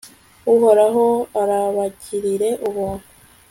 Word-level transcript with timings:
uhoraho 0.53 1.05
arabagirire 1.41 2.49
ubuntu 2.67 3.05